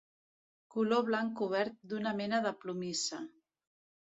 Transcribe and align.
Coll 0.75 0.95
blanc 1.09 1.35
cobert 1.41 1.77
d'una 1.91 2.15
mena 2.23 2.41
de 2.47 2.55
plomissa. 2.65 3.21